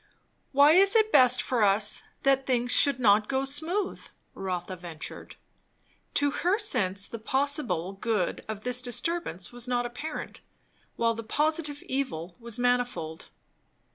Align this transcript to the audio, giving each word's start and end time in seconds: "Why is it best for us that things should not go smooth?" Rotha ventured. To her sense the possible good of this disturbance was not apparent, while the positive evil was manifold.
"Why 0.51 0.71
is 0.71 0.95
it 0.95 1.11
best 1.11 1.43
for 1.43 1.61
us 1.63 2.01
that 2.23 2.47
things 2.47 2.71
should 2.71 2.99
not 2.99 3.29
go 3.29 3.45
smooth?" 3.45 4.07
Rotha 4.33 4.75
ventured. 4.75 5.35
To 6.15 6.31
her 6.31 6.57
sense 6.57 7.07
the 7.07 7.19
possible 7.19 7.93
good 7.93 8.43
of 8.47 8.63
this 8.63 8.81
disturbance 8.81 9.51
was 9.51 9.67
not 9.67 9.85
apparent, 9.85 10.39
while 10.95 11.13
the 11.13 11.21
positive 11.21 11.83
evil 11.83 12.35
was 12.39 12.57
manifold. 12.57 13.29